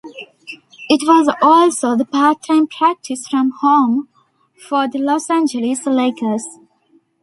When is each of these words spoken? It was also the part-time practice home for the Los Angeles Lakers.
It 0.89 1.01
was 1.03 1.31
also 1.43 1.95
the 1.95 2.05
part-time 2.05 2.65
practice 2.65 3.27
home 3.31 4.09
for 4.67 4.87
the 4.87 4.97
Los 4.97 5.29
Angeles 5.29 5.85
Lakers. 5.85 6.43